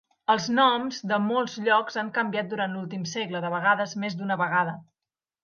[0.33, 4.77] Els noms de molts llocs han canviat durant l'últim segle, de vegades més d'una vegada.